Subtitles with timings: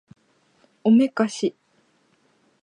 [0.83, 1.53] おめかし